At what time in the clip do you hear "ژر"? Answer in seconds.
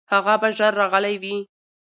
0.57-0.71